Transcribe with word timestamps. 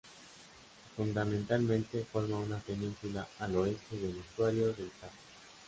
Fundamentalmente 0.97 2.03
forma 2.05 2.39
una 2.39 2.57
península 2.57 3.27
al 3.37 3.55
oeste 3.55 3.99
del 3.99 4.17
estuario 4.17 4.73
del 4.73 4.89
Tajo. 4.99 5.13